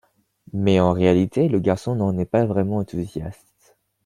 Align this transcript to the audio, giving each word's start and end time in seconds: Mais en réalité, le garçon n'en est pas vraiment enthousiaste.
Mais 0.53 0.79
en 0.79 0.93
réalité, 0.93 1.47
le 1.47 1.59
garçon 1.59 1.93
n'en 1.93 2.17
est 2.17 2.25
pas 2.25 2.45
vraiment 2.47 2.77
enthousiaste. 2.77 3.77